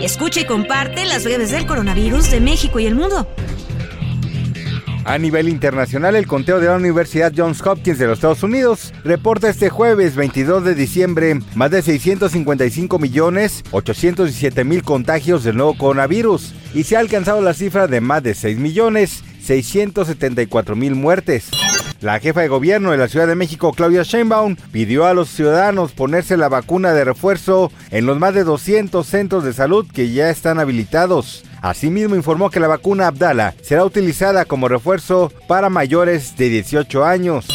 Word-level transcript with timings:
Escucha 0.00 0.40
y 0.40 0.44
comparte 0.44 1.04
las 1.06 1.24
breves 1.24 1.50
del 1.50 1.66
coronavirus 1.66 2.30
de 2.30 2.40
México 2.40 2.78
y 2.78 2.86
el 2.86 2.94
mundo. 2.94 3.26
A 5.04 5.18
nivel 5.18 5.48
internacional, 5.48 6.14
el 6.14 6.26
conteo 6.26 6.60
de 6.60 6.66
la 6.66 6.76
Universidad 6.76 7.32
Johns 7.36 7.66
Hopkins 7.66 7.98
de 7.98 8.06
los 8.06 8.18
Estados 8.18 8.42
Unidos 8.42 8.92
reporta 9.02 9.48
este 9.48 9.70
jueves 9.70 10.14
22 10.14 10.64
de 10.64 10.74
diciembre 10.74 11.40
más 11.56 11.70
de 11.70 11.82
655 11.82 12.98
millones 12.98 13.64
817 13.72 14.64
mil 14.64 14.82
contagios 14.82 15.42
del 15.42 15.56
nuevo 15.56 15.76
coronavirus 15.76 16.54
y 16.74 16.84
se 16.84 16.96
ha 16.96 17.00
alcanzado 17.00 17.40
la 17.40 17.54
cifra 17.54 17.88
de 17.88 18.00
más 18.00 18.22
de 18.22 18.34
6 18.34 18.58
millones 18.58 19.24
674 19.42 20.76
mil 20.76 20.94
muertes. 20.94 21.50
La 22.00 22.20
jefa 22.20 22.42
de 22.42 22.48
gobierno 22.48 22.92
de 22.92 22.96
la 22.96 23.08
Ciudad 23.08 23.26
de 23.26 23.34
México, 23.34 23.72
Claudia 23.72 24.04
Sheinbaum, 24.04 24.54
pidió 24.70 25.06
a 25.06 25.14
los 25.14 25.28
ciudadanos 25.30 25.90
ponerse 25.90 26.36
la 26.36 26.48
vacuna 26.48 26.92
de 26.92 27.04
refuerzo 27.04 27.72
en 27.90 28.06
los 28.06 28.20
más 28.20 28.34
de 28.34 28.44
200 28.44 29.04
centros 29.04 29.42
de 29.42 29.52
salud 29.52 29.84
que 29.92 30.12
ya 30.12 30.30
están 30.30 30.60
habilitados. 30.60 31.44
Asimismo 31.60 32.14
informó 32.14 32.50
que 32.50 32.60
la 32.60 32.68
vacuna 32.68 33.08
Abdala 33.08 33.54
será 33.62 33.84
utilizada 33.84 34.44
como 34.44 34.68
refuerzo 34.68 35.32
para 35.48 35.70
mayores 35.70 36.36
de 36.36 36.48
18 36.48 37.04
años. 37.04 37.48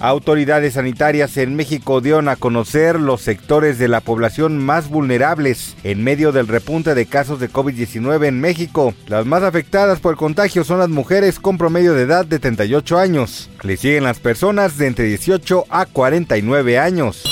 Autoridades 0.00 0.74
sanitarias 0.74 1.36
en 1.36 1.54
México 1.54 2.00
dieron 2.00 2.30
a 2.30 2.36
conocer 2.36 2.98
los 2.98 3.20
sectores 3.20 3.78
de 3.78 3.86
la 3.86 4.00
población 4.00 4.56
más 4.56 4.88
vulnerables 4.88 5.76
en 5.84 6.02
medio 6.02 6.32
del 6.32 6.48
repunte 6.48 6.94
de 6.94 7.04
casos 7.04 7.38
de 7.38 7.50
COVID-19 7.50 8.24
en 8.24 8.40
México. 8.40 8.94
Las 9.08 9.26
más 9.26 9.42
afectadas 9.42 10.00
por 10.00 10.12
el 10.12 10.16
contagio 10.16 10.64
son 10.64 10.78
las 10.78 10.88
mujeres 10.88 11.38
con 11.38 11.58
promedio 11.58 11.92
de 11.92 12.04
edad 12.04 12.24
de 12.24 12.38
38 12.38 12.98
años. 12.98 13.50
Le 13.62 13.76
siguen 13.76 14.04
las 14.04 14.20
personas 14.20 14.78
de 14.78 14.86
entre 14.86 15.04
18 15.04 15.66
a 15.68 15.84
49 15.84 16.78
años. 16.78 17.22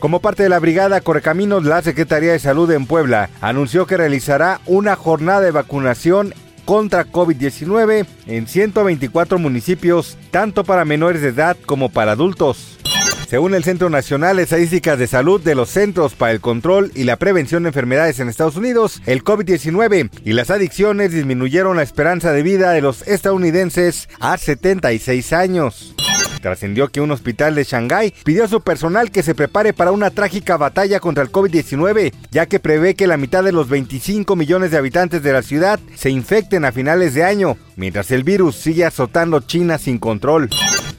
Como 0.00 0.20
parte 0.20 0.42
de 0.42 0.48
la 0.48 0.58
brigada 0.58 1.00
Correcaminos, 1.00 1.64
la 1.64 1.80
Secretaría 1.80 2.32
de 2.32 2.38
Salud 2.40 2.70
en 2.72 2.86
Puebla 2.86 3.30
anunció 3.40 3.86
que 3.86 3.96
realizará 3.96 4.60
una 4.66 4.96
jornada 4.96 5.42
de 5.42 5.52
vacunación 5.52 6.34
contra 6.66 7.06
COVID-19 7.06 8.06
en 8.26 8.46
124 8.46 9.38
municipios, 9.38 10.18
tanto 10.30 10.64
para 10.64 10.84
menores 10.84 11.22
de 11.22 11.28
edad 11.28 11.56
como 11.64 11.88
para 11.88 12.12
adultos. 12.12 12.76
Según 13.28 13.54
el 13.54 13.64
Centro 13.64 13.90
Nacional 13.90 14.36
de 14.36 14.44
Estadísticas 14.44 14.98
de 14.98 15.06
Salud 15.06 15.40
de 15.40 15.56
los 15.56 15.70
Centros 15.70 16.14
para 16.14 16.32
el 16.32 16.40
Control 16.40 16.92
y 16.94 17.04
la 17.04 17.16
Prevención 17.16 17.62
de 17.64 17.70
Enfermedades 17.70 18.20
en 18.20 18.28
Estados 18.28 18.56
Unidos, 18.56 19.00
el 19.06 19.24
COVID-19 19.24 20.10
y 20.24 20.32
las 20.32 20.50
adicciones 20.50 21.12
disminuyeron 21.12 21.76
la 21.76 21.82
esperanza 21.82 22.32
de 22.32 22.42
vida 22.42 22.70
de 22.70 22.82
los 22.82 23.06
estadounidenses 23.08 24.08
a 24.20 24.36
76 24.36 25.32
años. 25.32 25.96
Trascendió 26.46 26.86
que 26.86 27.00
un 27.00 27.10
hospital 27.10 27.56
de 27.56 27.64
Shanghái 27.64 28.14
pidió 28.22 28.44
a 28.44 28.48
su 28.48 28.60
personal 28.60 29.10
que 29.10 29.24
se 29.24 29.34
prepare 29.34 29.72
para 29.72 29.90
una 29.90 30.10
trágica 30.10 30.56
batalla 30.56 31.00
contra 31.00 31.24
el 31.24 31.32
COVID-19, 31.32 32.12
ya 32.30 32.46
que 32.46 32.60
prevé 32.60 32.94
que 32.94 33.08
la 33.08 33.16
mitad 33.16 33.42
de 33.42 33.50
los 33.50 33.68
25 33.68 34.36
millones 34.36 34.70
de 34.70 34.76
habitantes 34.76 35.24
de 35.24 35.32
la 35.32 35.42
ciudad 35.42 35.80
se 35.96 36.10
infecten 36.10 36.64
a 36.64 36.70
finales 36.70 37.14
de 37.14 37.24
año, 37.24 37.56
mientras 37.74 38.12
el 38.12 38.22
virus 38.22 38.54
sigue 38.54 38.84
azotando 38.84 39.40
China 39.40 39.76
sin 39.76 39.98
control. 39.98 40.48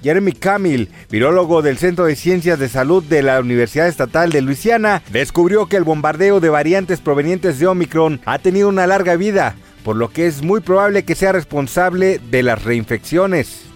Jeremy 0.03 0.33
Camille, 0.33 0.89
virólogo 1.09 1.61
del 1.61 1.77
Centro 1.77 2.03
de 2.03 2.17
Ciencias 2.17 2.59
de 2.59 2.67
Salud 2.67 3.01
de 3.01 3.23
la 3.23 3.39
Universidad 3.39 3.88
Estatal 3.88 4.33
de 4.33 4.41
Luisiana, 4.41 5.01
descubrió 5.13 5.67
que 5.67 5.77
el 5.77 5.85
bombardeo 5.85 6.41
de 6.41 6.50
variantes 6.50 7.00
provenientes 7.00 7.57
de 7.57 7.67
Omicron 7.67 8.19
ha 8.25 8.39
tenido 8.39 8.67
una 8.67 8.85
larga 8.85 9.16
vida, 9.16 9.55
por 9.85 9.95
lo 9.95 10.09
que 10.09 10.27
es 10.27 10.41
muy 10.41 10.59
probable 10.59 11.05
que 11.05 11.16
sea 11.16 11.31
responsable 11.31 12.19
de 12.19 12.44
las 12.44 12.66
reinfecciones. 12.66 13.66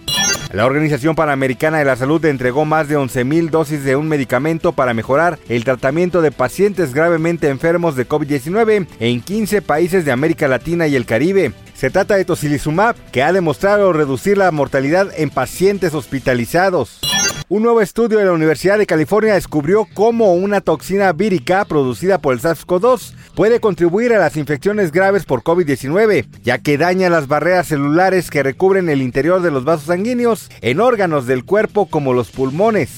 La 0.52 0.66
Organización 0.66 1.14
Panamericana 1.14 1.78
de 1.78 1.86
la 1.86 1.96
Salud 1.96 2.22
entregó 2.26 2.66
más 2.66 2.86
de 2.86 2.98
11.000 2.98 3.48
dosis 3.48 3.84
de 3.84 3.96
un 3.96 4.06
medicamento 4.06 4.72
para 4.72 4.92
mejorar 4.92 5.38
el 5.48 5.64
tratamiento 5.64 6.20
de 6.20 6.30
pacientes 6.30 6.92
gravemente 6.92 7.48
enfermos 7.48 7.96
de 7.96 8.06
COVID-19 8.06 8.86
en 9.00 9.20
15 9.22 9.62
países 9.62 10.04
de 10.04 10.12
América 10.12 10.48
Latina 10.48 10.86
y 10.86 10.94
el 10.94 11.06
Caribe. 11.06 11.52
Se 11.72 11.88
trata 11.88 12.16
de 12.16 12.26
tocilizumab, 12.26 12.96
que 13.12 13.22
ha 13.22 13.32
demostrado 13.32 13.94
reducir 13.94 14.36
la 14.36 14.50
mortalidad 14.50 15.08
en 15.16 15.30
pacientes 15.30 15.94
hospitalizados. 15.94 17.00
Un 17.52 17.62
nuevo 17.62 17.82
estudio 17.82 18.18
de 18.18 18.24
la 18.24 18.32
Universidad 18.32 18.78
de 18.78 18.86
California 18.86 19.34
descubrió 19.34 19.86
cómo 19.92 20.32
una 20.32 20.62
toxina 20.62 21.12
vírica 21.12 21.66
producida 21.66 22.16
por 22.16 22.32
el 22.32 22.40
SARS-CoV-2 22.40 23.12
puede 23.34 23.60
contribuir 23.60 24.14
a 24.14 24.18
las 24.18 24.38
infecciones 24.38 24.90
graves 24.90 25.26
por 25.26 25.42
COVID-19, 25.42 26.28
ya 26.42 26.56
que 26.56 26.78
daña 26.78 27.10
las 27.10 27.28
barreras 27.28 27.68
celulares 27.68 28.30
que 28.30 28.42
recubren 28.42 28.88
el 28.88 29.02
interior 29.02 29.42
de 29.42 29.50
los 29.50 29.64
vasos 29.64 29.88
sanguíneos 29.88 30.48
en 30.62 30.80
órganos 30.80 31.26
del 31.26 31.44
cuerpo 31.44 31.90
como 31.90 32.14
los 32.14 32.30
pulmones. 32.30 32.88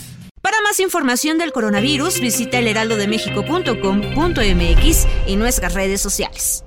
Para 0.41 0.60
más 0.60 0.78
información 0.78 1.36
del 1.36 1.50
coronavirus, 1.50 2.21
visita 2.21 2.60
elheraldodemexico.com.mx 2.60 5.06
y 5.26 5.34
nuestras 5.34 5.75
redes 5.75 6.00
sociales. 6.00 6.65